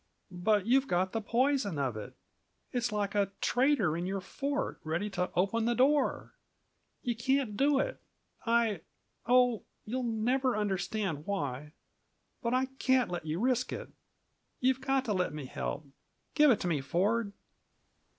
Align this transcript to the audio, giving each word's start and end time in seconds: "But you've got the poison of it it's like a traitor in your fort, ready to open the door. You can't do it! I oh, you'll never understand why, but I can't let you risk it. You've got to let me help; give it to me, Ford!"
"But 0.31 0.65
you've 0.65 0.87
got 0.87 1.11
the 1.11 1.21
poison 1.21 1.77
of 1.77 1.95
it 1.95 2.15
it's 2.71 2.91
like 2.91 3.13
a 3.13 3.31
traitor 3.39 3.95
in 3.95 4.07
your 4.07 4.19
fort, 4.19 4.79
ready 4.83 5.11
to 5.11 5.29
open 5.35 5.65
the 5.65 5.75
door. 5.75 6.33
You 7.03 7.15
can't 7.15 7.55
do 7.55 7.77
it! 7.77 8.01
I 8.43 8.81
oh, 9.27 9.61
you'll 9.85 10.01
never 10.01 10.57
understand 10.57 11.27
why, 11.27 11.73
but 12.41 12.51
I 12.51 12.65
can't 12.79 13.11
let 13.11 13.27
you 13.27 13.39
risk 13.39 13.71
it. 13.71 13.89
You've 14.59 14.81
got 14.81 15.05
to 15.05 15.13
let 15.13 15.35
me 15.35 15.45
help; 15.45 15.85
give 16.33 16.49
it 16.49 16.59
to 16.61 16.67
me, 16.67 16.81
Ford!" 16.81 17.31